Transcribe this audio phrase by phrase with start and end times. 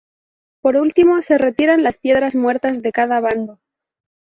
[0.63, 3.59] Por último, se retiran las piedras muertas de cada bando.